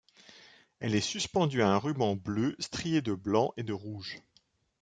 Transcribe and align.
Elle 0.79 0.95
est 0.95 0.99
suspendue 0.99 1.61
à 1.61 1.69
un 1.69 1.77
ruban 1.77 2.15
bleu 2.15 2.55
strié 2.57 3.03
de 3.03 3.13
blanc 3.13 3.51
et 3.55 3.61
de 3.61 3.71
rouge. 3.73 4.19